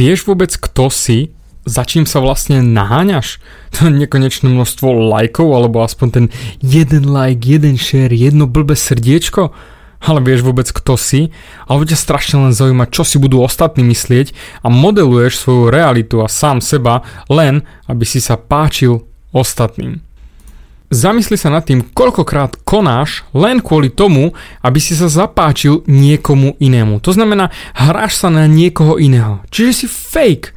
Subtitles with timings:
[0.00, 1.36] Vieš vôbec, kto si?
[1.68, 3.36] Za čím sa vlastne naháňaš?
[3.76, 6.26] To nekonečné množstvo lajkov, alebo aspoň ten
[6.64, 9.52] jeden like, jeden share, jedno blbé srdiečko?
[10.00, 11.28] ale vieš vôbec kto si,
[11.68, 14.32] alebo ťa strašne len zaujíma, čo si budú ostatní myslieť
[14.64, 19.04] a modeluješ svoju realitu a sám seba len, aby si sa páčil
[19.36, 20.00] ostatným.
[20.90, 26.98] Zamysli sa nad tým, koľkokrát konáš len kvôli tomu, aby si sa zapáčil niekomu inému.
[27.06, 29.38] To znamená, hráš sa na niekoho iného.
[29.54, 30.50] Čiže si fake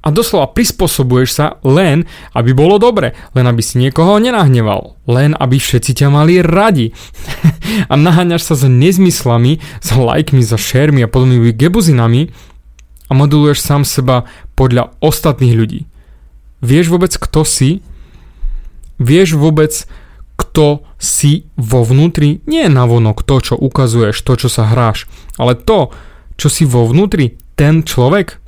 [0.00, 5.56] a doslova prispôsobuješ sa len, aby bolo dobre, len aby si niekoho nenahneval, len aby
[5.60, 6.92] všetci ťa mali radi.
[7.92, 12.32] a naháňaš sa za nezmyslami, za lajkmi, za šermi a podobnými gebuzinami
[13.08, 14.24] a moduluješ sám seba
[14.56, 15.80] podľa ostatných ľudí.
[16.64, 17.84] Vieš vôbec, kto si?
[18.98, 19.72] Vieš vôbec,
[20.34, 22.42] kto si vo vnútri?
[22.46, 25.06] Nie na vonok to, čo ukazuješ, to, čo sa hráš,
[25.38, 25.94] ale to,
[26.34, 28.42] čo si vo vnútri, ten človek,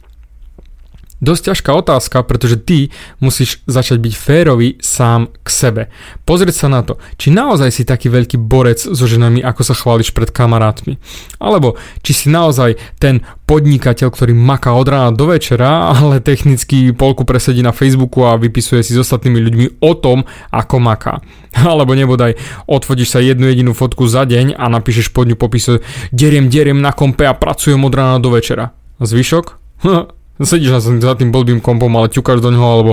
[1.16, 2.92] Dosť ťažká otázka, pretože ty
[3.24, 5.82] musíš začať byť férový sám k sebe.
[6.28, 10.12] Pozrieť sa na to, či naozaj si taký veľký borec so ženami, ako sa chváliš
[10.12, 11.00] pred kamarátmi.
[11.40, 17.24] Alebo či si naozaj ten podnikateľ, ktorý maká od rána do večera, ale technicky polku
[17.24, 21.24] presedí na Facebooku a vypisuje si s ostatnými ľuďmi o tom, ako maká.
[21.56, 22.36] Alebo nebodaj
[22.68, 25.80] odfodíš sa jednu jedinú fotku za deň a napíšeš pod ňu popise
[26.12, 28.76] deriem, deriem na kompe a pracujem od rána do večera.
[29.00, 29.46] Zvyšok?
[30.42, 32.92] Sedíš za tým blbým kompom, ale ťukáš do neho, alebo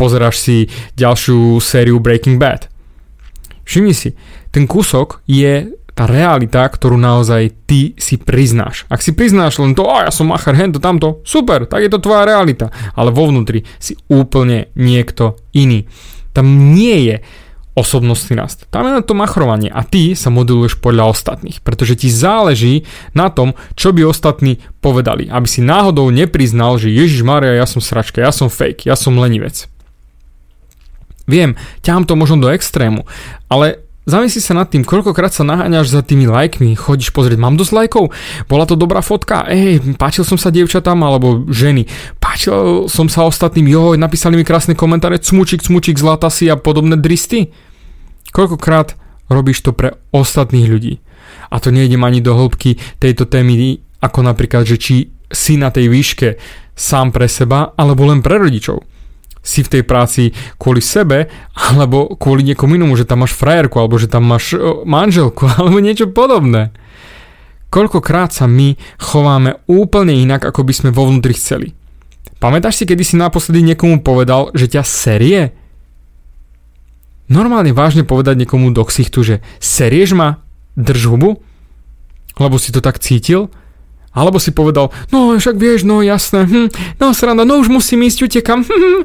[0.00, 0.56] pozeráš si
[0.96, 2.72] ďalšiu sériu Breaking Bad.
[3.68, 4.16] Všimni si,
[4.48, 8.88] ten kúsok je tá realita, ktorú naozaj ty si priznáš.
[8.88, 12.00] Ak si priznáš len to, a ja som macher, hento, tamto, super, tak je to
[12.00, 12.72] tvoja realita.
[12.96, 15.84] Ale vo vnútri si úplne niekto iný.
[16.32, 17.16] Tam nie je
[17.80, 18.68] osobnostný rast.
[18.68, 22.84] Tam je na to machrovanie a ty sa modeluješ podľa ostatných, pretože ti záleží
[23.16, 27.80] na tom, čo by ostatní povedali, aby si náhodou nepriznal, že Ježiš Maria, ja som
[27.80, 29.64] sračka, ja som fake, ja som lenivec.
[31.24, 33.08] Viem, ťahám to možno do extrému,
[33.48, 37.72] ale Zamysli sa nad tým, koľkokrát sa naháňaš za tými lajkmi, chodíš pozrieť, mám dosť
[37.76, 38.10] lajkov,
[38.50, 41.86] bola to dobrá fotka, ej, páčil som sa dievčatám alebo ženy,
[42.16, 46.96] páčil som sa ostatným, jo, napísali mi krásne komentáre, cmučik, cmučik, zlata si a podobné
[46.98, 47.54] dristy.
[48.30, 48.94] Koľkokrát
[49.30, 50.94] robíš to pre ostatných ľudí.
[51.50, 54.94] A to nejdem ani do hĺbky tejto témy, ako napríklad, že či
[55.30, 56.38] si na tej výške
[56.74, 58.82] sám pre seba, alebo len pre rodičov
[59.40, 63.96] si v tej práci kvôli sebe, alebo kvôli niekomu inému, že tam máš frajerku, alebo
[63.96, 64.52] že tam máš
[64.84, 66.74] manželku, alebo niečo podobné.
[67.70, 71.72] Koľkokrát sa my chováme úplne inak, ako by sme vo vnútri chceli.
[72.42, 75.54] Pamätáš si, kedy si naposledy niekomu povedal, že ťa serie?
[77.30, 80.42] Normálne vážne povedať niekomu do ksichtu, že serieš ma?
[80.74, 81.38] Drž hubu?
[82.42, 83.54] Lebo si to tak cítil?
[84.10, 88.26] Alebo si povedal, no však vieš, no jasné, hm, no sranda, no už musím ísť,
[88.26, 89.02] utekam, hm, hm.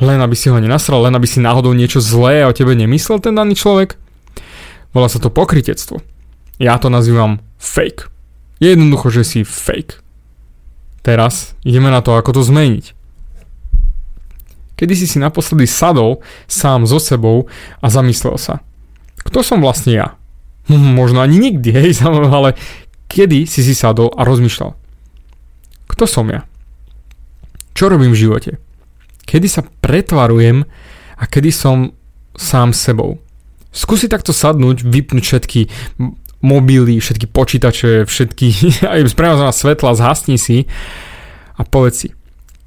[0.00, 3.34] Len aby si ho nenasral, len aby si náhodou niečo zlé o tebe nemyslel ten
[3.34, 3.98] daný človek.
[4.94, 5.98] Volá sa to pokritectvo.
[6.62, 8.06] Ja to nazývam fake.
[8.62, 9.98] Jednoducho, že si fake.
[11.02, 12.99] Teraz ideme na to, ako to zmeniť.
[14.80, 17.44] Kedy si si naposledy sadol sám so sebou
[17.84, 18.64] a zamyslel sa.
[19.20, 20.08] Kto som vlastne ja?
[20.72, 22.56] Hm, možno ani nikdy, hej, ale
[23.10, 24.70] Kedy si si sadol a rozmýšľal?
[25.90, 26.46] Kto som ja?
[27.74, 28.52] Čo robím v živote?
[29.26, 30.62] Kedy sa pretvarujem
[31.18, 31.90] a kedy som
[32.38, 33.18] sám sebou?
[33.74, 35.60] Skúsi takto sadnúť, vypnúť všetky
[36.46, 38.46] mobily, všetky počítače, všetky
[38.94, 40.70] aj spremazovaná svetla, zhasni si
[41.58, 42.08] a povedz si,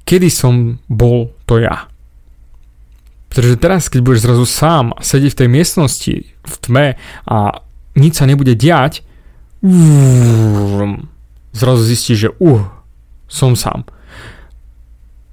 [0.04, 1.88] kedy som bol to ja?
[3.34, 6.86] Pretože teraz, keď budeš zrazu sám a sedieť v tej miestnosti v tme
[7.26, 7.36] a
[7.98, 9.02] nič sa nebude diať,
[11.50, 12.62] zrazu zistíš, že uh,
[13.26, 13.90] som sám.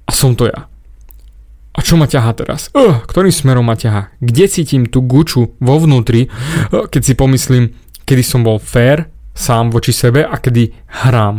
[0.02, 0.66] A som to ja.
[1.72, 2.74] A čo ma ťaha teraz?
[2.74, 4.18] Uh, ktorým smerom ma ťaha?
[4.18, 7.70] Kde cítim tú guču vo vnútri, uh, keď si pomyslím,
[8.02, 10.74] kedy som bol fair, sám voči sebe a kedy
[11.06, 11.38] hrám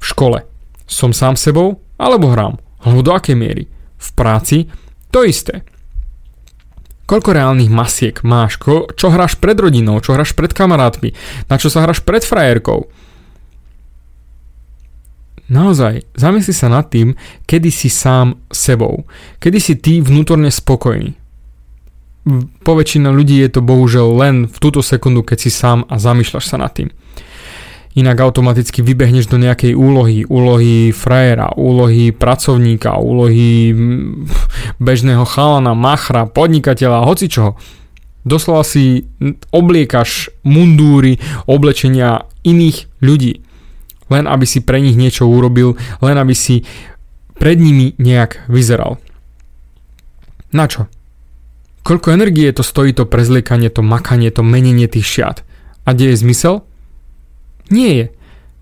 [0.00, 0.40] v škole.
[0.88, 2.56] Som sám sebou alebo hrám?
[2.80, 3.68] Alebo do akej miery?
[3.98, 4.72] V práci?
[5.12, 5.68] To isté.
[7.08, 8.60] Koľko reálnych masiek máš?
[8.60, 9.96] Ko, čo hráš pred rodinou?
[10.04, 11.16] Čo hráš pred kamarátmi?
[11.48, 12.84] Na čo sa hráš pred frajerkou?
[15.48, 17.16] Naozaj, zamysli sa nad tým,
[17.48, 19.08] kedy si sám sebou.
[19.40, 21.16] Kedy si ty vnútorne spokojný.
[22.60, 26.44] Po väčšina ľudí je to bohužiaľ len v túto sekundu, keď si sám a zamýšľaš
[26.44, 26.92] sa nad tým
[27.94, 33.72] inak automaticky vybehneš do nejakej úlohy, úlohy frajera, úlohy pracovníka, úlohy
[34.86, 37.56] bežného chalana, machra, podnikateľa, hocičoho.
[38.28, 39.08] Doslova si
[39.54, 41.16] obliekaš mundúry,
[41.48, 43.40] oblečenia iných ľudí.
[44.08, 46.64] len aby si pre nich niečo urobil, len aby si
[47.36, 48.96] pred nimi nejak vyzeral.
[50.52, 50.88] Na čo?
[51.84, 55.36] Koľko energie to stojí to prezliekanie, to makanie, to menenie tých šiat?
[55.88, 56.67] A kde je zmysel?
[57.68, 58.06] Nie je.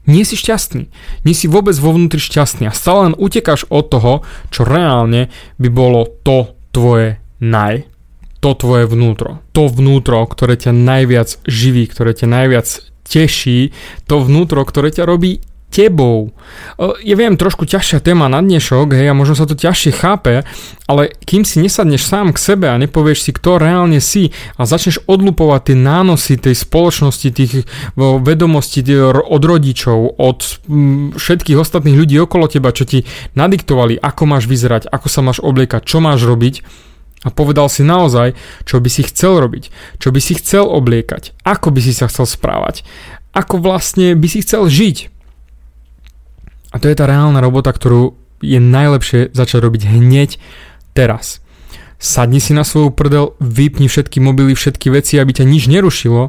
[0.07, 0.87] Nie si šťastný.
[1.27, 4.23] Nie si vôbec vo vnútri šťastný a stále len utekáš od toho,
[4.55, 7.91] čo reálne by bolo to tvoje naj.
[8.39, 9.43] To tvoje vnútro.
[9.57, 12.67] To vnútro, ktoré ťa najviac živí, ktoré ťa najviac
[13.03, 13.75] teší,
[14.07, 16.33] to vnútro, ktoré ťa robí tebou.
[16.79, 20.47] Ja viem, trošku ťažšia téma na dnešok, hej, a možno sa to ťažšie chápe,
[20.87, 25.03] ale kým si nesadneš sám k sebe a nepovieš si, kto reálne si a začneš
[25.05, 27.53] odlupovať tie nánosy tej spoločnosti, tých
[27.99, 30.39] vedomostí od rodičov, od
[31.19, 33.05] všetkých ostatných ľudí okolo teba, čo ti
[33.35, 36.63] nadiktovali, ako máš vyzerať, ako sa máš obliekať, čo máš robiť,
[37.27, 41.75] a povedal si naozaj, čo by si chcel robiť, čo by si chcel obliekať, ako
[41.75, 42.87] by si sa chcel správať,
[43.35, 45.16] ako vlastne by si chcel žiť.
[46.77, 50.37] A to je tá reálna robota, ktorú je najlepšie začať robiť hneď
[50.93, 51.41] teraz.
[51.97, 56.29] Sadni si na svoju prdel, vypni všetky mobily, všetky veci, aby ťa nič nerušilo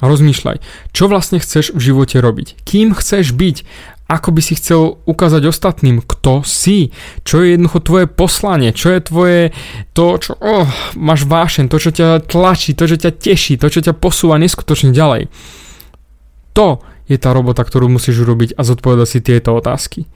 [0.00, 0.64] a rozmýšľaj,
[0.96, 3.56] čo vlastne chceš v živote robiť, kým chceš byť,
[4.08, 6.96] ako by si chcel ukázať ostatným, kto si,
[7.28, 9.40] čo je jednoducho tvoje poslanie, čo je tvoje,
[9.92, 13.84] to, čo oh, máš vášen, to, čo ťa tlačí, to, čo ťa teší, to, čo
[13.84, 15.28] ťa posúva neskutočne ďalej.
[16.56, 16.80] To
[17.12, 20.08] je tá robota, ktorú musíš urobiť a zodpovedať si tieto otázky.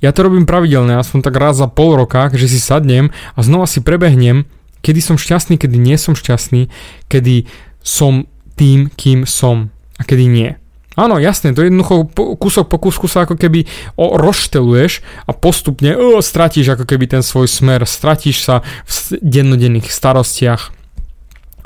[0.00, 3.68] Ja to robím pravidelne, aspoň tak raz za pol roka, že si sadnem a znova
[3.68, 4.48] si prebehnem,
[4.84, 6.68] kedy som šťastný, kedy nie som šťastný,
[7.08, 7.48] kedy
[7.80, 10.50] som tým, kým som a kedy nie.
[10.94, 12.06] Áno, jasne, to je jednoducho
[12.38, 13.66] kúsok po kúsku sa ako keby
[13.98, 20.70] rozšteluješ a postupne o, stratíš ako keby ten svoj smer, stratíš sa v dennodenných starostiach,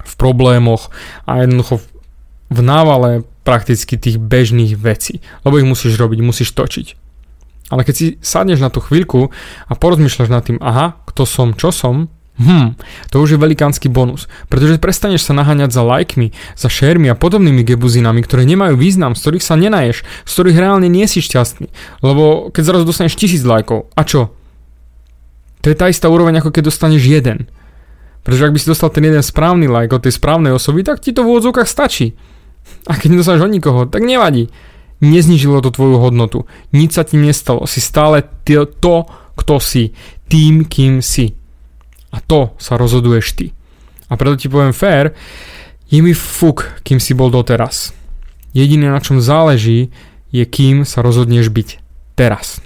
[0.00, 0.88] v problémoch
[1.28, 1.84] a jednoducho
[2.48, 7.08] v návale prakticky tých bežných vecí, lebo ich musíš robiť, musíš točiť.
[7.68, 9.28] Ale keď si sadneš na tú chvíľku
[9.68, 12.08] a porozmýšľaš nad tým, aha, kto som, čo som,
[12.40, 12.80] hm,
[13.12, 17.60] to už je velikánsky bonus, pretože prestaneš sa naháňať za lajkmi, za šermi a podobnými
[17.68, 21.68] gebuzinami, ktoré nemajú význam, z ktorých sa nenaješ, z ktorých reálne nie si šťastný,
[22.00, 24.32] lebo keď zrazu dostaneš tisíc lajkov, a čo?
[25.60, 27.52] To je tá istá úroveň, ako keď dostaneš jeden.
[28.24, 31.12] Pretože ak by si dostal ten jeden správny like od tej správnej osoby, tak ti
[31.12, 32.16] to v úvodzovkách stačí.
[32.88, 34.48] A keď nedostaneš od nikoho, tak nevadí.
[34.98, 36.48] Neznižilo to tvoju hodnotu.
[36.74, 37.68] Nič sa ti nestalo.
[37.68, 39.06] Si stále to, to,
[39.38, 39.94] kto si.
[40.26, 41.36] Tým, kým si.
[42.10, 43.46] A to sa rozhoduješ ty.
[44.08, 45.12] A preto ti poviem fér,
[45.88, 47.92] je mi fuk, kým si bol doteraz.
[48.56, 49.92] Jediné, na čom záleží,
[50.32, 51.68] je kým sa rozhodneš byť
[52.16, 52.60] teraz.